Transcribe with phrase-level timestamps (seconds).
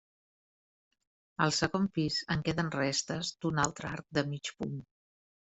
[1.45, 4.77] Al segon pis en queden restes d'un altre arc de mig punt.